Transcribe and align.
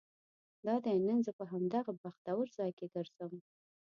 دادی 0.65 0.97
نن 1.07 1.19
زه 1.25 1.31
په 1.39 1.43
همدغه 1.51 1.91
بختور 2.03 2.45
ځای 2.57 2.71
کې 2.77 2.85
ګرځم. 2.93 3.33